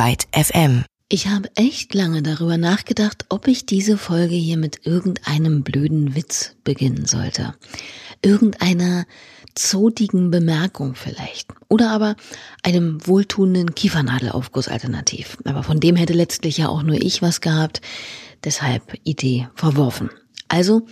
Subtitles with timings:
[0.00, 0.84] Byte FM.
[1.10, 6.56] Ich habe echt lange darüber nachgedacht, ob ich diese Folge hier mit irgendeinem blöden Witz
[6.64, 7.52] beginnen sollte.
[8.22, 9.04] Irgendeiner
[9.54, 11.48] zodigen Bemerkung vielleicht.
[11.68, 12.16] Oder aber
[12.62, 15.36] einem wohltuenden Kiefernadelaufguss alternativ.
[15.44, 17.82] Aber von dem hätte letztlich ja auch nur ich was gehabt.
[18.42, 20.08] Deshalb Idee verworfen.
[20.50, 20.82] Also,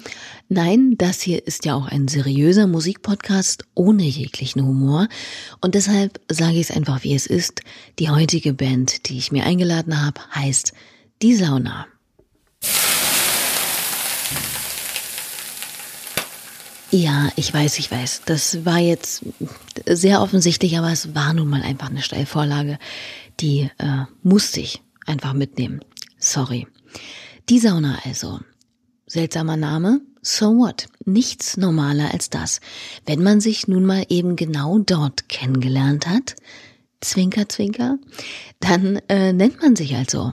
[0.48, 5.08] nein, das hier ist ja auch ein seriöser Musikpodcast ohne jeglichen Humor.
[5.61, 7.62] Und deshalb sage ich es einfach, wie es ist.
[7.98, 10.75] Die heutige Band, die ich mir eingeladen habe, heißt
[11.22, 11.89] Die Sauna.
[16.93, 18.22] Ja, ich weiß, ich weiß.
[18.26, 19.25] Das war jetzt
[19.86, 22.79] sehr offensichtlich, aber es war nun mal einfach eine Steilvorlage.
[23.40, 25.81] Die äh, musste ich einfach mitnehmen.
[26.20, 26.68] Sorry.
[27.48, 28.39] Die Sauna also.
[29.08, 30.00] Seltsamer Name?
[30.22, 30.86] So what?
[31.04, 32.61] Nichts normaler als das.
[33.06, 36.36] Wenn man sich nun mal eben genau dort kennengelernt hat,
[37.00, 37.98] Zwinker, Zwinker,
[38.58, 40.33] dann äh, nennt man sich also.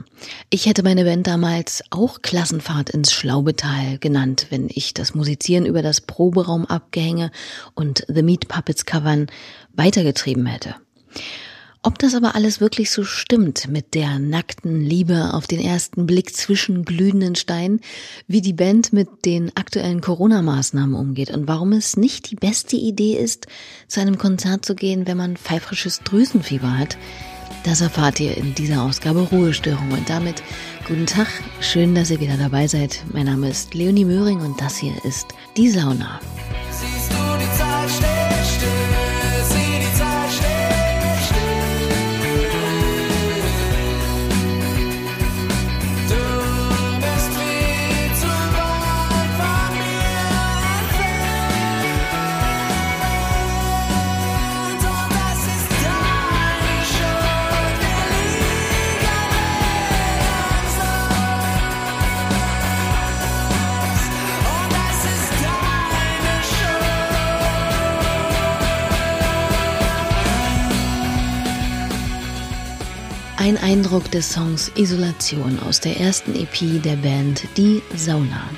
[0.50, 5.80] Ich hätte meine Band damals auch Klassenfahrt ins Schlaubetal genannt, wenn ich das Musizieren über
[5.80, 7.30] das Proberaumabgehänge
[7.74, 9.28] und The Meat Puppets Covern
[9.74, 10.74] weitergetrieben hätte.
[11.86, 16.34] Ob das aber alles wirklich so stimmt mit der nackten Liebe auf den ersten Blick
[16.34, 17.80] zwischen glühenden Steinen,
[18.26, 23.12] wie die Band mit den aktuellen Corona-Maßnahmen umgeht und warum es nicht die beste Idee
[23.12, 23.46] ist,
[23.86, 26.98] zu einem Konzert zu gehen, wenn man pfeifrisches Drüsenfieber hat,
[27.62, 29.92] das erfahrt ihr in dieser Ausgabe Ruhestörung.
[29.92, 30.42] Und damit
[30.88, 31.28] guten Tag,
[31.60, 33.04] schön, dass ihr wieder dabei seid.
[33.12, 36.18] Mein Name ist Leonie Möhring und das hier ist Die Sauna.
[36.68, 37.75] Siehst du die Zeit
[73.96, 78.50] Eindruck des Songs Isolation aus der ersten EP der Band Die Sauna.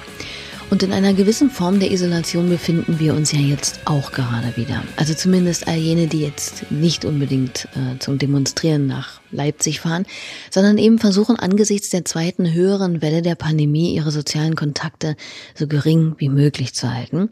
[0.71, 4.85] Und in einer gewissen Form der Isolation befinden wir uns ja jetzt auch gerade wieder.
[4.97, 10.05] Also zumindest all jene, die jetzt nicht unbedingt äh, zum Demonstrieren nach Leipzig fahren,
[10.51, 15.17] sondern eben versuchen angesichts der zweiten höheren Welle der Pandemie ihre sozialen Kontakte
[15.55, 17.31] so gering wie möglich zu halten.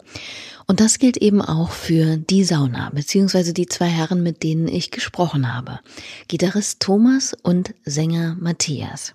[0.66, 4.91] Und das gilt eben auch für die Sauna, beziehungsweise die zwei Herren, mit denen ich
[4.91, 5.80] gesprochen habe.
[6.28, 9.14] Gitarrist Thomas und Sänger Matthias.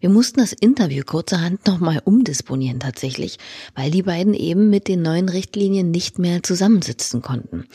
[0.00, 3.38] Wir mussten das Interview kurzerhand nochmal umdisponieren tatsächlich,
[3.74, 7.66] weil die beiden eben mit den neuen Richtlinien nicht mehr zusammensitzen konnten.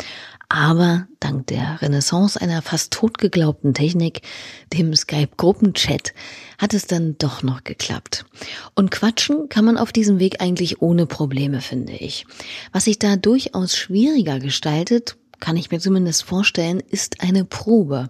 [0.54, 4.22] Aber dank der Renaissance einer fast totgeglaubten Technik,
[4.74, 6.14] dem Skype-Gruppenchat,
[6.58, 8.26] hat es dann doch noch geklappt.
[8.76, 12.26] Und quatschen kann man auf diesem Weg eigentlich ohne Probleme, finde ich.
[12.74, 18.10] Was sich da durchaus schwieriger gestaltet, kann ich mir zumindest vorstellen, ist eine Probe,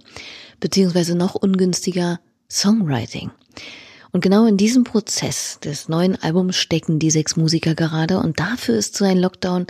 [0.59, 3.29] beziehungsweise noch ungünstiger Songwriting.
[4.11, 8.75] Und genau in diesem Prozess des neuen Albums stecken die sechs Musiker gerade und dafür
[8.75, 9.67] ist so ein Lockdown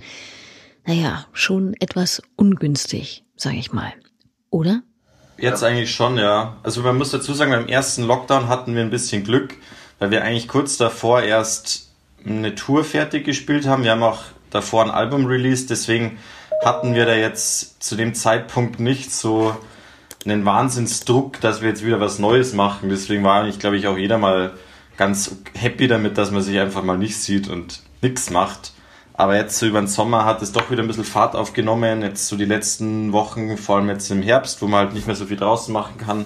[0.85, 3.94] naja, schon etwas ungünstig, sage ich mal.
[4.50, 4.81] Oder?
[5.38, 6.57] Jetzt eigentlich schon, ja.
[6.63, 9.56] Also man muss dazu sagen, beim ersten Lockdown hatten wir ein bisschen Glück,
[10.00, 11.90] weil wir eigentlich kurz davor erst
[12.25, 13.84] eine Tour fertig gespielt haben.
[13.84, 16.19] Wir haben auch davor ein Album released, deswegen
[16.63, 19.56] hatten wir da jetzt zu dem Zeitpunkt nicht so
[20.26, 22.90] einen Wahnsinnsdruck, dass wir jetzt wieder was Neues machen.
[22.90, 24.54] Deswegen war eigentlich, glaube ich, auch jeder mal
[24.98, 28.74] ganz happy damit, dass man sich einfach mal nicht sieht und nichts macht.
[29.14, 32.02] Aber jetzt so über den Sommer hat es doch wieder ein bisschen Fahrt aufgenommen.
[32.02, 35.16] Jetzt so die letzten Wochen, vor allem jetzt im Herbst, wo man halt nicht mehr
[35.16, 36.26] so viel draußen machen kann,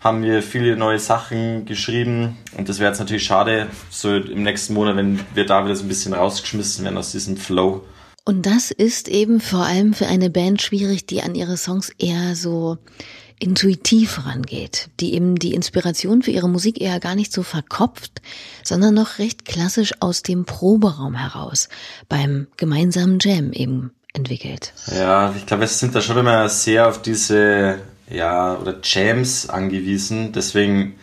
[0.00, 2.36] haben wir viele neue Sachen geschrieben.
[2.56, 5.84] Und das wäre jetzt natürlich schade, so im nächsten Monat, wenn wir da wieder so
[5.84, 7.82] ein bisschen rausgeschmissen werden aus diesem Flow.
[8.24, 12.34] Und das ist eben vor allem für eine Band schwierig, die an ihre Songs eher
[12.34, 12.78] so
[13.38, 18.22] intuitiv rangeht, die eben die Inspiration für ihre Musik eher gar nicht so verkopft,
[18.62, 21.68] sondern noch recht klassisch aus dem Proberaum heraus,
[22.08, 24.72] beim gemeinsamen Jam eben entwickelt.
[24.96, 27.78] Ja, ich glaube, wir sind da schon immer sehr auf diese,
[28.10, 30.94] ja, oder Jams angewiesen, deswegen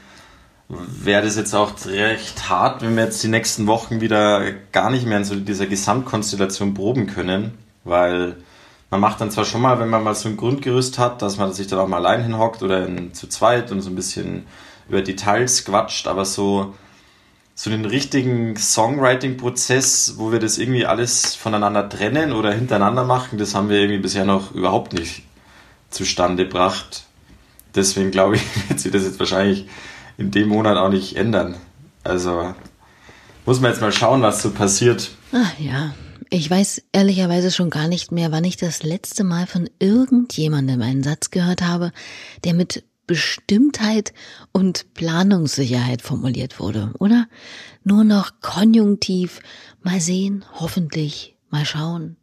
[0.70, 5.06] wäre das jetzt auch recht hart, wenn wir jetzt die nächsten Wochen wieder gar nicht
[5.06, 8.38] mehr in so dieser Gesamtkonstellation proben können, weil
[8.94, 11.52] man macht dann zwar schon mal, wenn man mal so ein Grundgerüst hat, dass man
[11.52, 14.46] sich dann auch mal allein hinhockt oder in, zu zweit und so ein bisschen
[14.88, 16.76] über Details quatscht, aber so,
[17.56, 23.56] so den richtigen Songwriting-Prozess, wo wir das irgendwie alles voneinander trennen oder hintereinander machen, das
[23.56, 25.24] haben wir irgendwie bisher noch überhaupt nicht
[25.90, 27.06] zustande gebracht.
[27.74, 29.68] deswegen glaube ich, wird sich das jetzt wahrscheinlich
[30.20, 31.56] in dem Monat auch nicht ändern.
[32.04, 32.54] Also
[33.48, 35.10] muss man jetzt mal schauen, was so passiert.
[35.32, 35.96] Ach ja,
[36.34, 41.04] ich weiß ehrlicherweise schon gar nicht mehr, wann ich das letzte Mal von irgendjemandem einen
[41.04, 41.92] Satz gehört habe,
[42.44, 44.14] der mit Bestimmtheit
[44.52, 47.28] und Planungssicherheit formuliert wurde, oder?
[47.84, 49.42] Nur noch konjunktiv,
[49.84, 52.18] mal sehen, hoffentlich, mal schauen.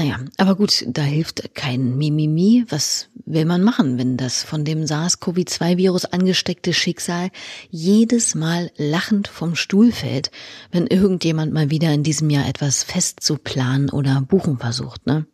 [0.00, 2.64] Naja, aber gut, da hilft kein Mimimi.
[2.70, 7.28] Was will man machen, wenn das von dem SARS-CoV-2-Virus angesteckte Schicksal
[7.68, 10.30] jedes Mal lachend vom Stuhl fällt,
[10.72, 15.26] wenn irgendjemand mal wieder in diesem Jahr etwas festzuplanen oder buchen versucht, ne?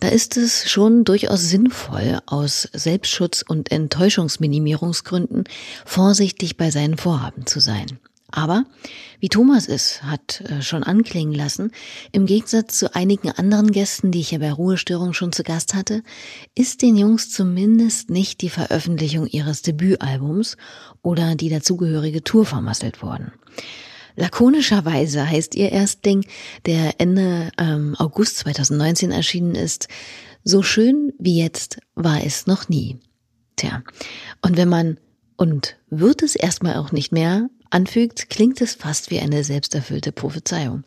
[0.00, 5.44] Da ist es schon durchaus sinnvoll, aus Selbstschutz und Enttäuschungsminimierungsgründen
[5.84, 7.98] vorsichtig bei seinen Vorhaben zu sein.
[8.36, 8.64] Aber,
[9.18, 11.72] wie Thomas es hat äh, schon anklingen lassen,
[12.12, 16.02] im Gegensatz zu einigen anderen Gästen, die ich ja bei Ruhestörung schon zu Gast hatte,
[16.54, 20.58] ist den Jungs zumindest nicht die Veröffentlichung ihres Debütalbums
[21.00, 23.32] oder die dazugehörige Tour vermasselt worden.
[24.16, 26.26] Lakonischerweise heißt ihr Erstding,
[26.66, 29.88] der Ende ähm, August 2019 erschienen ist,
[30.44, 32.98] so schön wie jetzt war es noch nie.
[33.56, 33.82] Tja,
[34.42, 34.98] und wenn man
[35.38, 40.84] und wird es erstmal auch nicht mehr anfügt, klingt es fast wie eine selbsterfüllte Prophezeiung.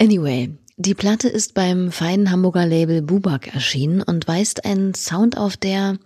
[0.00, 5.56] Anyway, die Platte ist beim feinen Hamburger Label Bubak erschienen und weist einen Sound auf,
[5.56, 5.96] der,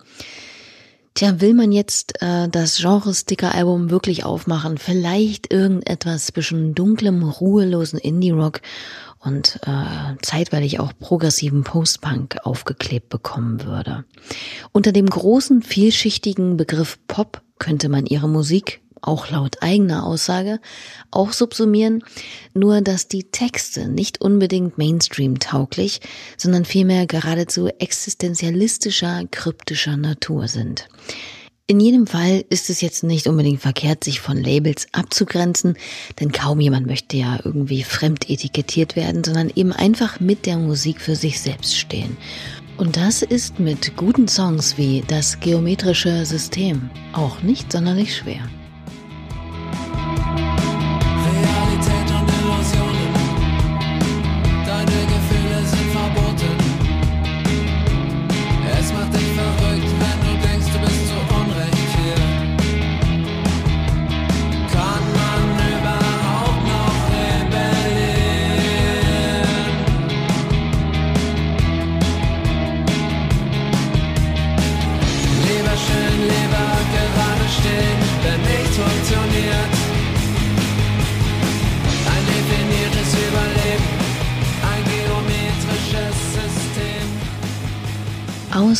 [1.13, 4.77] tja, will man jetzt äh, das Genre-Sticker-Album wirklich aufmachen?
[4.77, 8.61] Vielleicht irgendetwas zwischen dunklem, ruhelosen Indie-Rock
[9.19, 14.05] und äh, zeitweilig auch progressiven Post-Punk aufgeklebt bekommen würde.
[14.71, 20.59] Unter dem großen, vielschichtigen Begriff Pop könnte man ihre Musik auch laut eigener Aussage,
[21.09, 22.03] auch subsumieren,
[22.53, 26.01] nur dass die Texte nicht unbedingt Mainstream-tauglich,
[26.37, 30.87] sondern vielmehr geradezu existenzialistischer, kryptischer Natur sind.
[31.71, 35.77] In jedem Fall ist es jetzt nicht unbedingt verkehrt, sich von Labels abzugrenzen,
[36.19, 40.99] denn kaum jemand möchte ja irgendwie fremd etikettiert werden, sondern eben einfach mit der Musik
[40.99, 42.17] für sich selbst stehen.
[42.75, 48.49] Und das ist mit guten Songs wie das geometrische System auch nicht sonderlich schwer.
[49.71, 50.10] Bye.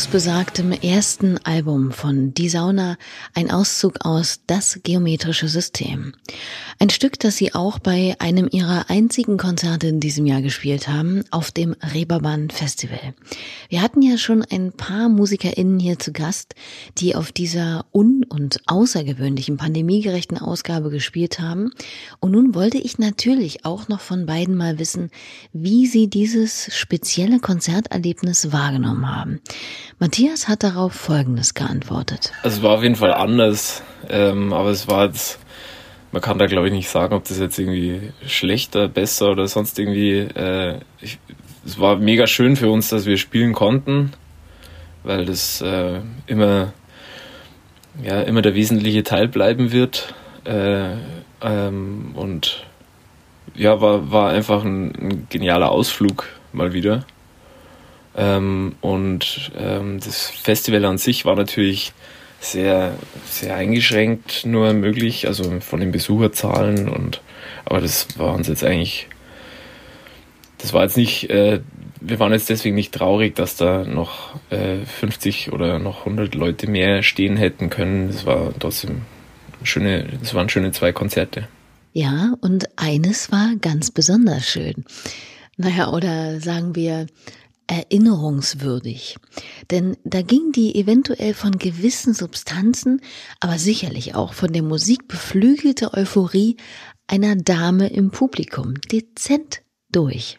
[0.02, 2.96] Aus besagtem ersten Album von Die Sauna
[3.34, 6.12] ein Auszug aus Das geometrische System.
[6.82, 11.22] Ein Stück, das sie auch bei einem ihrer einzigen Konzerte in diesem Jahr gespielt haben,
[11.30, 13.14] auf dem Reeperbahn Festival.
[13.68, 16.56] Wir hatten ja schon ein paar MusikerInnen hier zu Gast,
[16.98, 21.70] die auf dieser un- und außergewöhnlichen pandemiegerechten Ausgabe gespielt haben.
[22.18, 25.12] Und nun wollte ich natürlich auch noch von beiden mal wissen,
[25.52, 29.40] wie sie dieses spezielle Konzerterlebnis wahrgenommen haben.
[30.00, 32.32] Matthias hat darauf Folgendes geantwortet.
[32.42, 35.38] Also es war auf jeden Fall anders, ähm, aber es war jetzt
[36.12, 39.78] man kann da glaube ich nicht sagen, ob das jetzt irgendwie schlechter, besser oder sonst
[39.78, 40.18] irgendwie.
[40.18, 41.18] Äh, ich,
[41.64, 44.12] es war mega schön für uns, dass wir spielen konnten,
[45.04, 46.72] weil das äh, immer
[48.02, 50.14] ja immer der wesentliche Teil bleiben wird
[50.44, 50.94] äh,
[51.42, 52.64] ähm, und
[53.54, 57.04] ja war war einfach ein, ein genialer Ausflug mal wieder
[58.16, 61.92] ähm, und ähm, das Festival an sich war natürlich
[62.42, 67.20] sehr, sehr eingeschränkt nur möglich, also von den Besucherzahlen und
[67.64, 69.08] aber das war uns jetzt eigentlich,
[70.58, 71.60] das war jetzt nicht, äh,
[72.00, 76.68] wir waren jetzt deswegen nicht traurig, dass da noch äh, 50 oder noch 100 Leute
[76.68, 78.08] mehr stehen hätten können.
[78.08, 79.02] Das war trotzdem
[79.62, 81.48] schöne, das waren schöne zwei Konzerte.
[81.92, 84.84] Ja, und eines war ganz besonders schön.
[85.56, 87.06] Naja, oder sagen wir,
[87.72, 89.16] erinnerungswürdig.
[89.70, 93.00] Denn da ging die eventuell von gewissen Substanzen,
[93.40, 96.56] aber sicherlich auch von der Musik beflügelte Euphorie
[97.06, 100.38] einer Dame im Publikum dezent durch.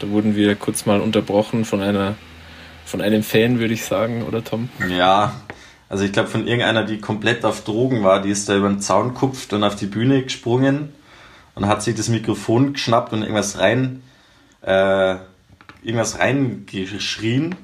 [0.00, 2.16] Da wurden wir kurz mal unterbrochen von einer
[2.84, 4.68] von einem Fan, würde ich sagen, oder Tom?
[4.90, 5.40] Ja,
[5.88, 8.80] also ich glaube von irgendeiner, die komplett auf Drogen war, die ist da über den
[8.80, 10.92] Zaun kupft und auf die Bühne gesprungen
[11.54, 14.02] und hat sich das Mikrofon geschnappt und irgendwas rein
[14.60, 15.16] äh,
[15.84, 17.54] irgendwas reingeschrien.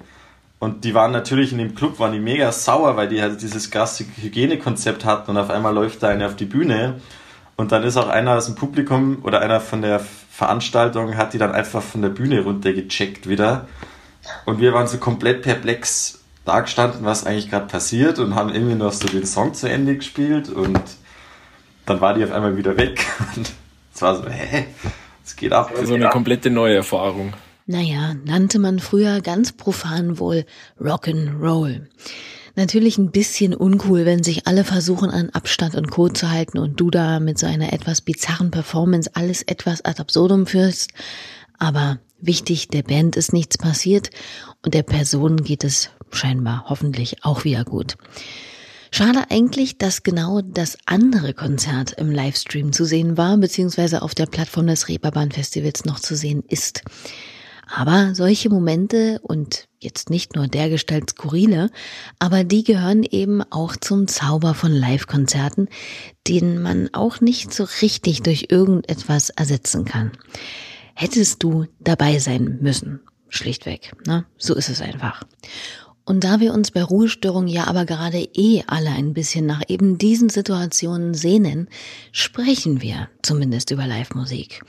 [0.58, 3.70] Und die waren natürlich in dem Club, waren die mega sauer, weil die halt dieses
[3.70, 7.00] krasse Hygienekonzept hatten und auf einmal läuft da eine auf die Bühne.
[7.56, 11.38] Und dann ist auch einer aus dem Publikum oder einer von der Veranstaltung hat die
[11.38, 13.68] dann einfach von der Bühne runtergecheckt wieder.
[14.46, 18.92] Und wir waren so komplett perplex dagestanden, was eigentlich gerade passiert und haben irgendwie noch
[18.92, 20.80] so den Song zu Ende gespielt und
[21.86, 23.04] dann war die auf einmal wieder weg.
[23.36, 23.52] Und
[23.94, 24.66] es war so, hä?
[25.24, 25.72] Es geht ab.
[25.82, 27.32] So eine komplette neue Erfahrung.
[27.70, 30.44] Naja, nannte man früher ganz profan wohl
[30.80, 31.82] Rock'n'Roll.
[32.56, 36.08] Natürlich ein bisschen uncool, wenn sich alle versuchen, an Abstand und Co.
[36.08, 40.48] zu halten und du da mit so einer etwas bizarren Performance alles etwas ad absurdum
[40.48, 40.90] führst.
[41.60, 44.10] Aber wichtig, der Band ist nichts passiert
[44.64, 47.96] und der Person geht es scheinbar hoffentlich auch wieder gut.
[48.90, 54.26] Schade eigentlich, dass genau das andere Konzert im Livestream zu sehen war, beziehungsweise auf der
[54.26, 56.82] Plattform des Reeperbahn Festivals noch zu sehen ist.
[57.72, 61.70] Aber solche Momente und jetzt nicht nur dergestalt skurrile,
[62.18, 65.68] aber die gehören eben auch zum Zauber von Live-Konzerten,
[66.26, 70.10] den man auch nicht so richtig durch irgendetwas ersetzen kann.
[70.94, 73.00] Hättest du dabei sein müssen.
[73.28, 73.92] Schlichtweg.
[74.06, 74.26] Ne?
[74.36, 75.22] So ist es einfach.
[76.10, 79.96] Und da wir uns bei Ruhestörung ja aber gerade eh alle ein bisschen nach eben
[79.96, 81.68] diesen Situationen sehnen,
[82.10, 84.60] sprechen wir zumindest über Live-Musik.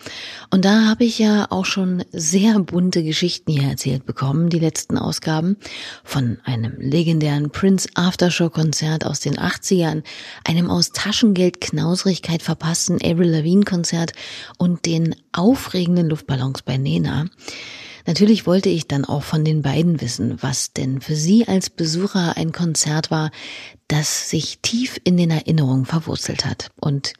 [0.51, 4.99] Und da habe ich ja auch schon sehr bunte Geschichten hier erzählt bekommen, die letzten
[4.99, 5.57] Ausgaben,
[6.03, 10.03] von einem legendären Prince Aftershow-Konzert aus den 80ern,
[10.43, 14.13] einem aus Taschengeld-Knausrigkeit verpassten Avril Lavigne-Konzert
[14.59, 17.25] und den aufregenden Luftballons bei Nena.
[18.07, 22.37] Natürlich wollte ich dann auch von den beiden wissen, was denn für sie als Besucher
[22.37, 23.31] ein Konzert war,
[23.87, 26.69] das sich tief in den Erinnerungen verwurzelt hat.
[26.79, 27.13] Und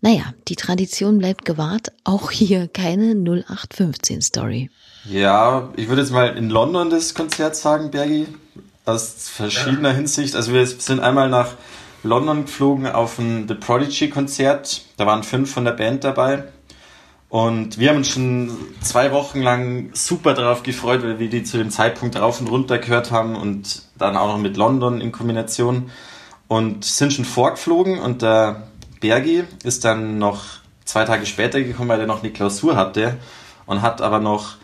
[0.00, 4.70] naja, die Tradition bleibt gewahrt, auch hier keine 0815 Story.
[5.04, 8.26] Ja, ich würde jetzt mal in London das Konzert sagen, Bergi,
[8.84, 9.92] aus verschiedener.
[9.92, 10.34] Hinsicht.
[10.34, 11.54] Also wir sind einmal nach
[12.02, 14.82] London geflogen auf ein The Prodigy Konzert.
[14.96, 16.44] Da waren fünf von der Band dabei.
[17.28, 21.58] Und wir haben uns schon zwei Wochen lang super darauf gefreut, weil wir die zu
[21.58, 25.90] dem Zeitpunkt rauf und runter gehört haben und dann auch noch mit London in Kombination
[26.46, 28.68] und sind schon vorgeflogen und der
[29.00, 30.44] Bergi ist dann noch
[30.86, 33.18] zwei Tage später gekommen, weil er noch eine Klausur hatte
[33.66, 34.56] und hat aber noch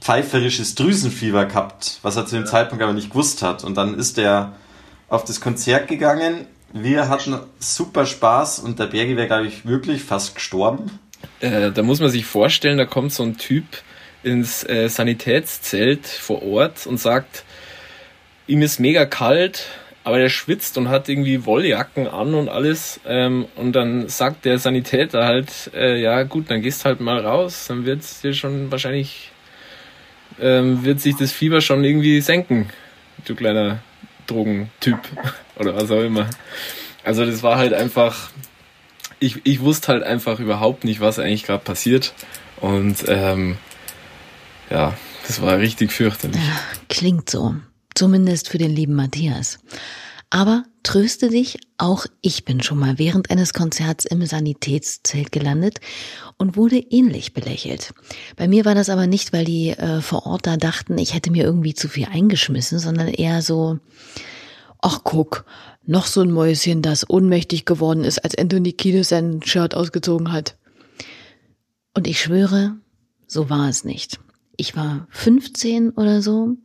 [0.00, 3.64] pfeiferisches Drüsenfieber gehabt, was er zu dem Zeitpunkt aber nicht gewusst hat.
[3.64, 4.54] Und dann ist er
[5.08, 6.46] auf das Konzert gegangen.
[6.72, 10.98] Wir hatten super Spaß und der Bergi wäre, glaube ich, wirklich fast gestorben
[11.40, 13.64] äh, da muss man sich vorstellen, da kommt so ein Typ
[14.22, 17.44] ins äh, Sanitätszelt vor Ort und sagt,
[18.46, 19.66] ihm ist mega kalt,
[20.04, 23.00] aber der schwitzt und hat irgendwie Wolljacken an und alles.
[23.06, 27.66] Ähm, und dann sagt der Sanitäter halt, äh, ja gut, dann gehst halt mal raus,
[27.68, 29.30] dann wird es dir schon wahrscheinlich,
[30.40, 32.70] ähm, wird sich das Fieber schon irgendwie senken,
[33.26, 33.80] du kleiner
[34.26, 34.98] Drogentyp
[35.58, 36.28] oder was auch immer.
[37.04, 38.30] Also das war halt einfach,
[39.20, 42.14] ich, ich wusste halt einfach überhaupt nicht, was eigentlich gerade passiert.
[42.60, 43.56] Und ähm,
[44.70, 44.94] ja,
[45.26, 46.40] das war richtig fürchterlich.
[46.88, 47.56] Klingt so.
[47.94, 49.58] Zumindest für den lieben Matthias.
[50.30, 55.80] Aber tröste dich, auch ich bin schon mal während eines Konzerts im Sanitätszelt gelandet
[56.36, 57.94] und wurde ähnlich belächelt.
[58.36, 61.30] Bei mir war das aber nicht, weil die äh, vor Ort da dachten, ich hätte
[61.30, 63.78] mir irgendwie zu viel eingeschmissen, sondern eher so,
[64.82, 65.46] ach guck,
[65.88, 70.56] noch so ein Mäuschen, das ohnmächtig geworden ist, als Anthony Kiedis sein Shirt ausgezogen hat.
[71.94, 72.76] Und ich schwöre,
[73.26, 74.20] so war es nicht.
[74.56, 76.56] Ich war 15 oder so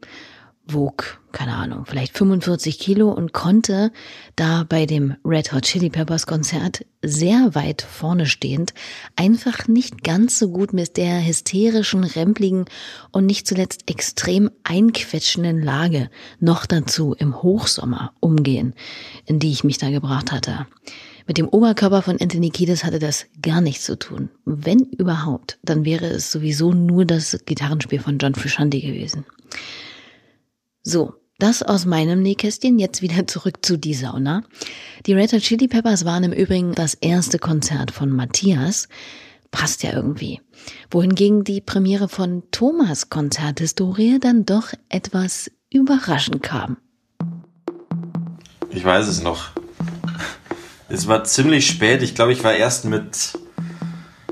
[0.65, 3.91] wog, keine Ahnung, vielleicht 45 Kilo und konnte
[4.36, 8.74] da bei dem Red Hot Chili Peppers Konzert sehr weit vorne stehend
[9.15, 12.65] einfach nicht ganz so gut mit der hysterischen, rempligen
[13.12, 18.74] und nicht zuletzt extrem einquetschenden Lage noch dazu im Hochsommer umgehen,
[19.25, 20.65] in die ich mich da gebracht hatte.
[21.27, 24.29] Mit dem Oberkörper von Anthony Kiedis hatte das gar nichts zu tun.
[24.46, 29.25] Wenn überhaupt, dann wäre es sowieso nur das Gitarrenspiel von John Frusciante gewesen.
[30.85, 32.77] So, das aus meinem Nähkästchen.
[32.77, 34.43] Jetzt wieder zurück zu die Sauna.
[35.05, 38.89] Die Red Hot Chili Peppers waren im Übrigen das erste Konzert von Matthias.
[39.49, 40.41] Passt ja irgendwie.
[40.91, 46.75] Wohingegen die Premiere von Thomas Konzerthistorie dann doch etwas überraschend kam.
[48.69, 49.51] Ich weiß es noch.
[50.89, 52.03] Es war ziemlich spät.
[52.03, 53.39] Ich glaube, ich war erst mit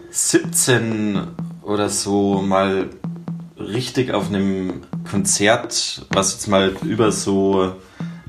[0.10, 1.28] 17
[1.62, 2.90] oder so mal
[3.58, 7.76] richtig auf einem Konzert, was jetzt mal über so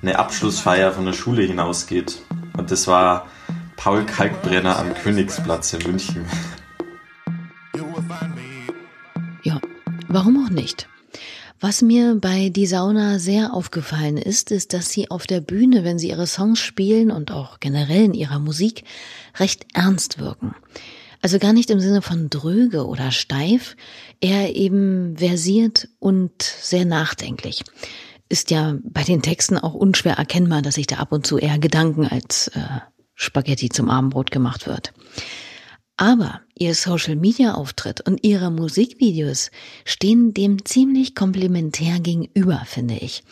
[0.00, 2.20] eine Abschlussfeier von der Schule hinausgeht.
[2.56, 3.26] Und das war
[3.76, 6.24] Paul Kalkbrenner am Königsplatz in München.
[9.42, 9.60] Ja,
[10.08, 10.88] warum auch nicht?
[11.60, 15.96] Was mir bei Die Sauna sehr aufgefallen ist, ist, dass sie auf der Bühne, wenn
[15.96, 18.82] sie ihre Songs spielen und auch generell in ihrer Musik,
[19.38, 20.56] recht ernst wirken.
[21.22, 23.76] Also gar nicht im Sinne von dröge oder steif,
[24.20, 27.62] eher eben versiert und sehr nachdenklich.
[28.28, 31.60] Ist ja bei den Texten auch unschwer erkennbar, dass sich da ab und zu eher
[31.60, 32.60] Gedanken als äh,
[33.14, 34.92] Spaghetti zum Abendbrot gemacht wird.
[35.99, 39.50] Aber ihr Social-Media-Auftritt und ihre Musikvideos
[39.84, 43.22] stehen dem ziemlich komplementär gegenüber, finde ich.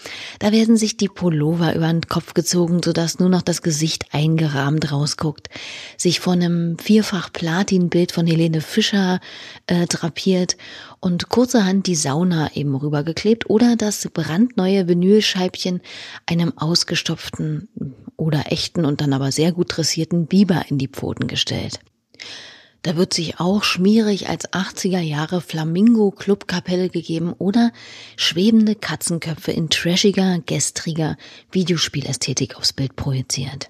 [0.40, 4.92] Da werden sich die Pullover über den Kopf gezogen, sodass nur noch das Gesicht eingerahmt
[4.92, 5.48] rausguckt,
[5.96, 9.20] sich von einem Vierfach-Platin-Bild von Helene Fischer
[9.66, 10.58] äh, drapiert
[11.00, 15.80] und kurzerhand die Sauna eben rübergeklebt oder das brandneue Vinylscheibchen
[16.26, 17.68] einem ausgestopften
[18.16, 21.80] oder echten und dann aber sehr gut dressierten Biber in die Pfoten gestellt.
[22.82, 27.72] Da wird sich auch schmierig als 80er Jahre Flamingo Clubkapelle gegeben oder
[28.16, 31.18] schwebende Katzenköpfe in trashiger, gestriger
[31.52, 33.68] Videospielästhetik aufs Bild projiziert.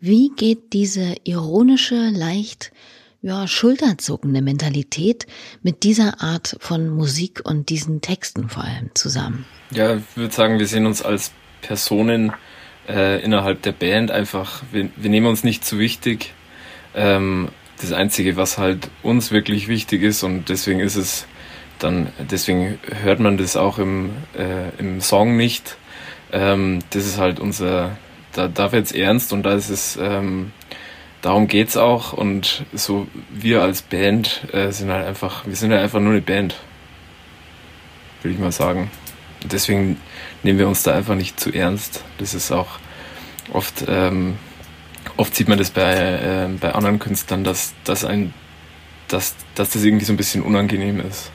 [0.00, 2.72] Wie geht diese ironische, leicht
[3.22, 5.26] ja, schulterzuckende Mentalität
[5.62, 9.46] mit dieser Art von Musik und diesen Texten vor allem zusammen?
[9.70, 12.32] Ja, ich würde sagen, wir sehen uns als Personen
[12.86, 16.34] äh, innerhalb der Band einfach, wir, wir nehmen uns nicht zu wichtig.
[16.94, 17.48] Ähm,
[17.80, 21.26] das Einzige, was halt uns wirklich wichtig ist und deswegen ist es
[21.78, 25.76] dann, deswegen hört man das auch im, äh, im Song nicht.
[26.32, 27.96] Ähm, das ist halt unser,
[28.32, 30.52] da, da wird's ernst und da ist es, ähm,
[31.20, 35.82] darum geht's auch und so wir als Band äh, sind halt einfach, wir sind halt
[35.82, 36.56] einfach nur eine Band,
[38.22, 38.90] würde ich mal sagen.
[39.44, 40.00] Deswegen
[40.42, 42.02] nehmen wir uns da einfach nicht zu ernst.
[42.18, 42.78] Das ist auch
[43.52, 44.38] oft ähm,
[45.16, 48.32] oft sieht man das bei, äh, bei anderen Künstlern, dass, dass, ein,
[49.08, 51.30] dass, dass das irgendwie so ein bisschen unangenehm ist.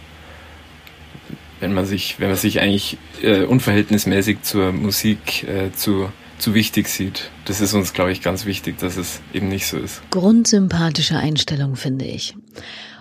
[1.60, 6.88] Wenn man sich, wenn man sich eigentlich äh, unverhältnismäßig zur Musik äh, zu, zu wichtig
[6.88, 7.30] sieht.
[7.46, 10.02] Das ist uns, glaube ich, ganz wichtig, dass es eben nicht so ist.
[10.10, 12.36] Grundsympathische Einstellung, finde ich.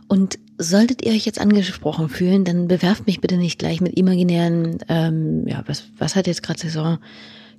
[0.09, 4.79] Und solltet ihr euch jetzt angesprochen fühlen, dann bewerft mich bitte nicht gleich mit imaginären,
[4.88, 6.99] ähm, ja, was, was hat jetzt gerade Saison?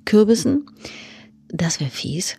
[0.04, 0.66] Kürbissen.
[1.54, 2.36] Das wäre fies.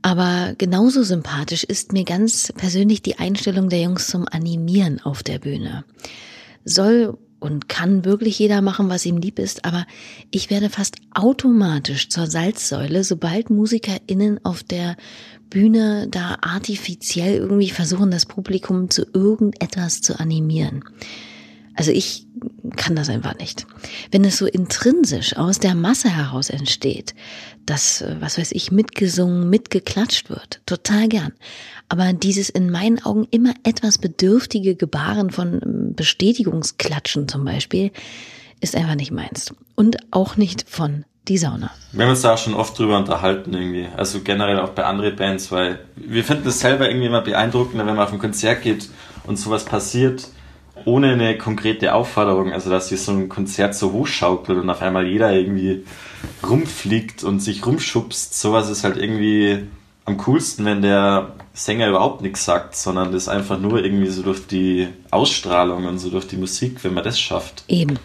[0.00, 5.38] Aber genauso sympathisch ist mir ganz persönlich die Einstellung der Jungs zum Animieren auf der
[5.38, 5.84] Bühne.
[6.64, 9.86] Soll und kann wirklich jeder machen, was ihm lieb ist, aber
[10.30, 14.96] ich werde fast automatisch zur Salzsäule, sobald MusikerInnen auf der
[15.50, 20.84] Bühne da artifiziell irgendwie versuchen, das Publikum zu irgendetwas zu animieren.
[21.76, 22.26] Also ich
[22.76, 23.66] kann das einfach nicht.
[24.10, 27.14] Wenn es so intrinsisch aus der Masse heraus entsteht,
[27.66, 31.32] dass, äh, was weiß ich, mitgesungen, mitgeklatscht wird, total gern.
[31.88, 37.90] Aber dieses in meinen Augen immer etwas bedürftige Gebaren von ähm, Bestätigungsklatschen zum Beispiel,
[38.60, 39.54] ist einfach nicht meins.
[39.74, 41.70] Und auch nicht von die Sauna.
[41.92, 43.88] Wir haben uns da auch schon oft drüber unterhalten irgendwie.
[43.96, 47.94] Also generell auch bei anderen Bands, weil wir finden es selber irgendwie immer beeindruckender, wenn
[47.94, 48.88] man auf ein Konzert geht
[49.26, 50.28] und sowas passiert
[50.84, 55.06] ohne eine konkrete Aufforderung, also dass sich so ein Konzert so hochschaukelt und auf einmal
[55.06, 55.84] jeder irgendwie
[56.46, 59.66] rumfliegt und sich rumschubst, sowas ist halt irgendwie
[60.04, 64.46] am coolsten, wenn der Sänger überhaupt nichts sagt, sondern das einfach nur irgendwie so durch
[64.46, 67.64] die Ausstrahlung und so durch die Musik, wenn man das schafft.
[67.68, 67.98] Eben.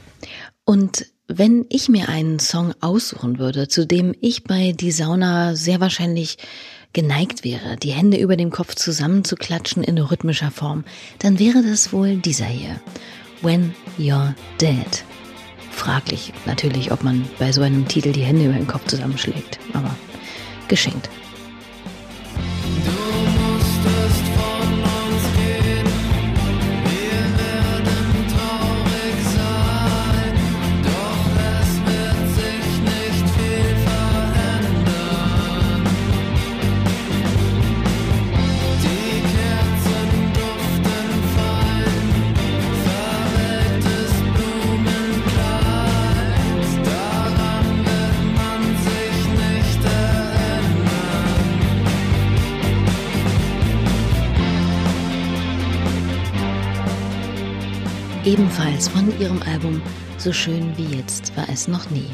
[0.65, 5.79] Und wenn ich mir einen Song aussuchen würde, zu dem ich bei Die Sauna sehr
[5.79, 6.37] wahrscheinlich
[6.93, 10.83] geneigt wäre, die Hände über dem Kopf zusammenzuklatschen in rhythmischer Form,
[11.19, 12.79] dann wäre das wohl dieser hier.
[13.41, 15.03] When You're Dead.
[15.71, 19.95] Fraglich natürlich, ob man bei so einem Titel die Hände über den Kopf zusammenschlägt, aber
[20.67, 21.09] geschenkt.
[58.79, 59.81] Ebenfalls von ihrem Album
[60.17, 62.09] So schön wie jetzt war es noch nie.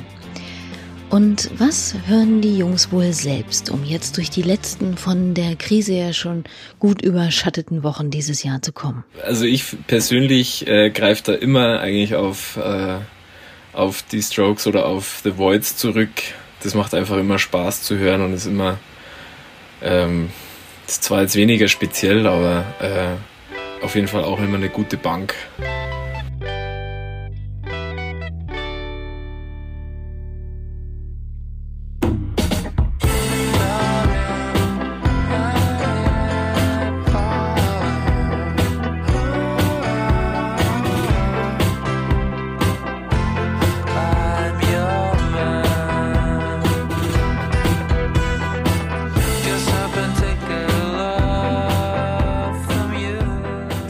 [1.10, 5.94] Und was hören die Jungs wohl selbst, um jetzt durch die letzten von der Krise
[5.94, 6.44] ja schon
[6.80, 9.04] gut überschatteten Wochen dieses Jahr zu kommen?
[9.24, 12.98] Also ich persönlich äh, greife da immer eigentlich auf, äh,
[13.74, 16.10] auf die Strokes oder auf The Voids zurück.
[16.64, 18.80] Das macht einfach immer Spaß zu hören und ist immer,
[19.84, 20.30] ähm,
[20.88, 25.36] ist zwar jetzt weniger speziell, aber äh, auf jeden Fall auch immer eine gute Bank.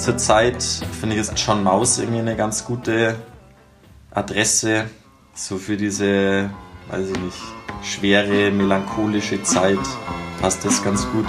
[0.06, 3.16] Zurzeit finde ich ist John Maus irgendwie eine ganz gute
[4.12, 4.86] Adresse,
[5.34, 6.52] so für diese,
[6.90, 7.38] weiß ich nicht,
[7.82, 9.80] schwere, melancholische Zeit
[10.40, 11.26] passt das ganz gut.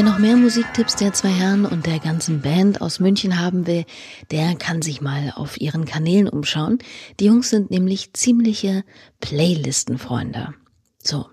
[0.00, 3.84] Wer noch mehr Musiktipps der zwei Herren und der ganzen Band aus München haben will,
[4.30, 6.78] der kann sich mal auf ihren Kanälen umschauen.
[7.20, 8.82] Die Jungs sind nämlich ziemliche
[9.20, 10.54] Playlistenfreunde.
[11.02, 11.26] So.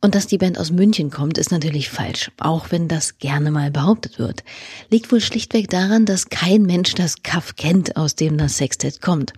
[0.00, 3.70] Und dass die Band aus München kommt, ist natürlich falsch, auch wenn das gerne mal
[3.70, 4.42] behauptet wird.
[4.90, 9.32] Liegt wohl schlichtweg daran, dass kein Mensch das Kaff kennt, aus dem das Sextet kommt.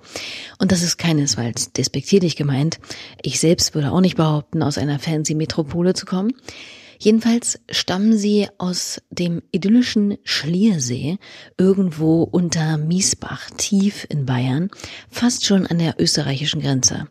[0.58, 2.80] Und das ist keinesfalls despektierlich gemeint.
[3.20, 6.32] Ich selbst würde auch nicht behaupten, aus einer fancy Metropole zu kommen.
[6.98, 11.18] Jedenfalls stammen sie aus dem idyllischen Schliersee,
[11.56, 14.70] irgendwo unter Miesbach, tief in Bayern,
[15.08, 17.06] fast schon an der österreichischen Grenze.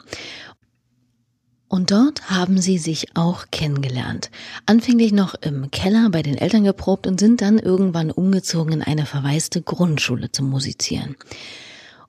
[1.69, 4.31] Und dort haben sie sich auch kennengelernt.
[4.65, 9.05] Anfänglich noch im Keller bei den Eltern geprobt und sind dann irgendwann umgezogen in eine
[9.05, 11.17] verwaiste Grundschule zum Musizieren.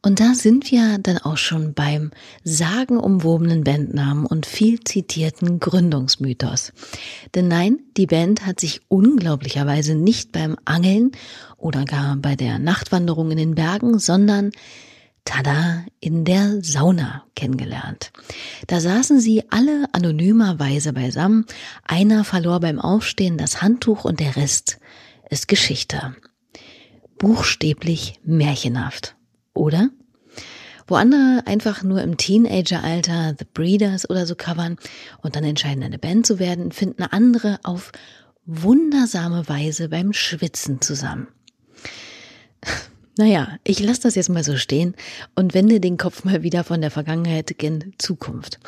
[0.09, 6.73] Und da sind wir dann auch schon beim sagenumwobenen Bandnamen und viel zitierten Gründungsmythos.
[7.35, 11.13] Denn nein, die Band hat sich unglaublicherweise nicht beim Angeln
[11.59, 14.53] oder gar bei der Nachtwanderung in den Bergen, sondern
[15.27, 18.11] tada, in der Sauna kennengelernt.
[18.67, 21.45] Da saßen sie alle anonymerweise beisammen,
[21.85, 24.79] einer verlor beim Aufstehen das Handtuch und der Rest
[25.29, 26.17] ist Geschichte.
[27.19, 29.19] Buchstäblich märchenhaft
[29.59, 29.91] oder?
[30.89, 34.79] Wo andere einfach nur im Teenageralter The Breeders oder so covern
[35.23, 37.93] und dann entscheiden, eine Band zu werden, finden andere auf
[38.47, 41.29] wundersame Weise beim Schwitzen zusammen.
[43.21, 44.95] Naja, ich lasse das jetzt mal so stehen
[45.35, 48.61] und wende den Kopf mal wieder von der Vergangenheit gen Zukunft.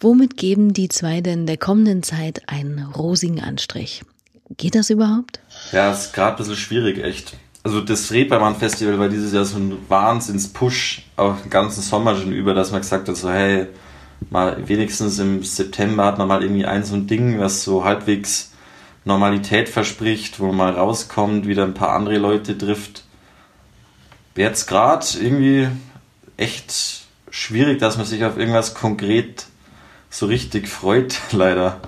[0.00, 4.02] Womit geben die zwei denn der kommenden Zeit einen rosigen Anstrich?
[4.56, 5.40] Geht das überhaupt?
[5.72, 9.56] Ja, ist gerade ein bisschen schwierig, echt also das Reeperbahn Festival war dieses Jahr so
[9.56, 13.68] ein Wahnsinns-Push, auch den ganzen Sommer schon über, dass man gesagt hat, so hey,
[14.30, 18.52] mal wenigstens im September hat man mal irgendwie ein so ein Ding, was so halbwegs
[19.04, 23.04] Normalität verspricht, wo man mal rauskommt, wieder ein paar andere Leute trifft.
[24.36, 25.68] Jetzt gerade irgendwie
[26.36, 29.46] echt schwierig, dass man sich auf irgendwas konkret
[30.10, 31.80] so richtig freut, leider.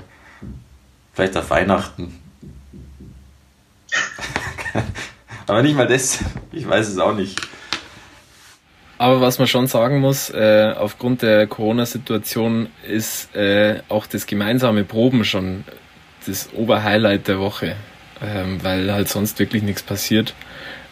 [1.13, 2.21] Vielleicht auf Weihnachten.
[5.47, 6.21] Aber nicht mal das.
[6.53, 7.41] Ich weiß es auch nicht.
[8.97, 14.85] Aber was man schon sagen muss, äh, aufgrund der Corona-Situation ist äh, auch das gemeinsame
[14.85, 15.65] Proben schon
[16.27, 17.77] das Oberhighlight der Woche,
[18.23, 20.35] ähm, weil halt sonst wirklich nichts passiert.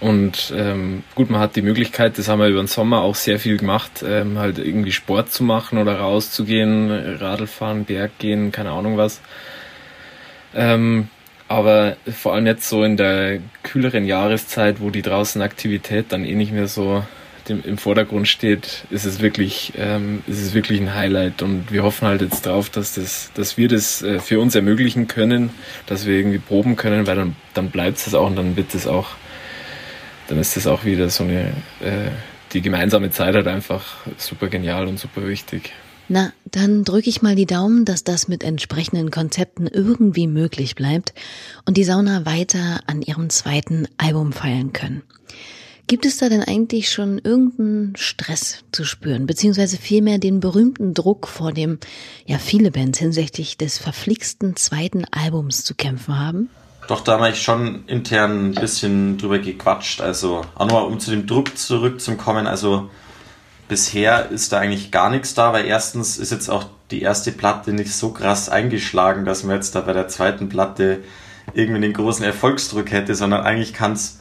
[0.00, 3.38] Und ähm, gut, man hat die Möglichkeit, das haben wir über den Sommer auch sehr
[3.38, 8.72] viel gemacht, ähm, halt irgendwie Sport zu machen oder rauszugehen, Radl fahren, Berg gehen, keine
[8.72, 9.20] Ahnung was.
[10.54, 11.08] Ähm,
[11.52, 16.34] aber vor allem jetzt so in der kühleren Jahreszeit, wo die draußen Aktivität dann eh
[16.34, 17.04] nicht mehr so
[17.46, 21.42] im Vordergrund steht, ist es wirklich, ähm, ist es wirklich ein Highlight.
[21.42, 25.08] Und wir hoffen halt jetzt drauf, dass das, dass wir das äh, für uns ermöglichen
[25.08, 25.50] können,
[25.86, 28.86] dass wir irgendwie proben können, weil dann, dann bleibt es auch und dann wird es
[28.86, 29.08] auch,
[30.28, 31.48] dann ist das auch wieder so eine,
[31.80, 32.12] äh,
[32.54, 35.72] die gemeinsame Zeit halt einfach super genial und super wichtig.
[36.14, 41.14] Na, dann drücke ich mal die Daumen, dass das mit entsprechenden Konzepten irgendwie möglich bleibt
[41.64, 45.00] und die Sauna weiter an ihrem zweiten Album feiern können.
[45.86, 51.26] Gibt es da denn eigentlich schon irgendeinen Stress zu spüren, beziehungsweise vielmehr den berühmten Druck,
[51.26, 51.78] vor dem
[52.26, 56.50] ja viele Bands hinsichtlich des verflixten zweiten Albums zu kämpfen haben?
[56.88, 60.02] Doch, da habe ich schon intern ein bisschen drüber gequatscht.
[60.02, 62.46] Also, auch nochmal, um zu dem Druck zurückzukommen.
[62.46, 62.90] Also,
[63.68, 67.72] bisher ist da eigentlich gar nichts da, weil erstens ist jetzt auch die erste Platte
[67.72, 71.00] nicht so krass eingeschlagen, dass man jetzt da bei der zweiten Platte
[71.54, 74.20] irgendwie den großen Erfolgsdruck hätte, sondern eigentlich kann es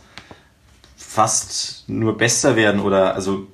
[0.96, 3.48] fast nur besser werden oder also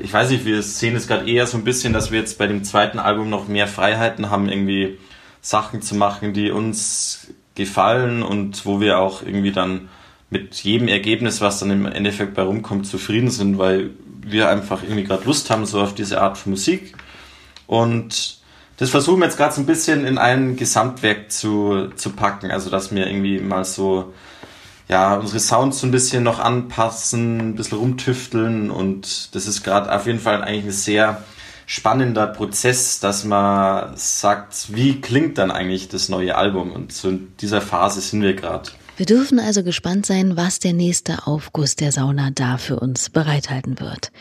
[0.00, 2.46] ich weiß nicht, wir sehen es gerade eher so ein bisschen, dass wir jetzt bei
[2.46, 4.98] dem zweiten Album noch mehr Freiheiten haben, irgendwie
[5.40, 9.88] Sachen zu machen, die uns gefallen und wo wir auch irgendwie dann
[10.30, 13.90] mit jedem Ergebnis, was dann im Endeffekt bei rumkommt, zufrieden sind, weil
[14.22, 16.94] wir einfach irgendwie gerade Lust haben, so auf diese Art von Musik.
[17.66, 18.40] Und
[18.76, 22.50] das versuchen wir jetzt gerade so ein bisschen in ein Gesamtwerk zu, zu packen.
[22.50, 24.12] Also, dass wir irgendwie mal so,
[24.88, 29.94] ja, unsere Sounds so ein bisschen noch anpassen, ein bisschen rumtüfteln und das ist gerade
[29.94, 31.22] auf jeden Fall eigentlich ein sehr
[31.66, 37.32] spannender Prozess, dass man sagt, wie klingt dann eigentlich das neue Album und so in
[37.40, 38.70] dieser Phase sind wir gerade.
[39.00, 43.80] Wir dürfen also gespannt sein, was der nächste Aufguss der Sauna da für uns bereithalten
[43.80, 44.12] wird.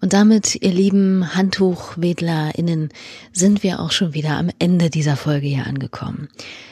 [0.00, 2.88] Und damit, ihr lieben HandtuchwedlerInnen,
[3.34, 6.30] sind wir auch schon wieder am Ende dieser Folge hier angekommen.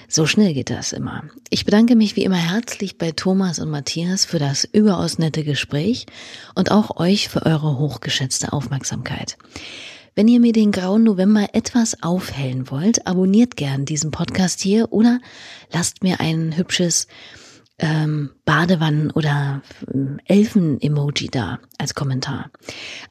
[0.09, 1.25] So schnell geht das immer.
[1.51, 6.07] Ich bedanke mich wie immer herzlich bei Thomas und Matthias für das überaus nette Gespräch
[6.55, 9.37] und auch euch für eure hochgeschätzte Aufmerksamkeit.
[10.15, 15.21] Wenn ihr mir den grauen November etwas aufhellen wollt, abonniert gern diesen Podcast hier oder
[15.73, 17.07] lasst mir ein hübsches
[17.81, 19.63] ähm, Badewannen- oder
[19.93, 22.51] ähm, Elfen-Emoji da als Kommentar.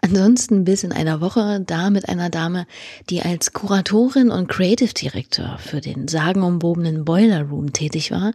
[0.01, 2.65] Ansonsten bis in einer Woche da mit einer Dame,
[3.10, 8.34] die als Kuratorin und Creative Director für den sagenumwobenen Boiler Room tätig war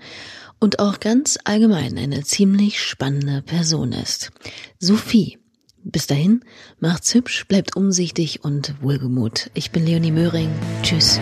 [0.58, 4.30] und auch ganz allgemein eine ziemlich spannende Person ist.
[4.78, 5.38] Sophie.
[5.86, 6.42] Bis dahin,
[6.80, 9.50] macht's hübsch, bleibt umsichtig und wohlgemut.
[9.52, 10.48] Ich bin Leonie Möhring.
[10.82, 11.20] Tschüss.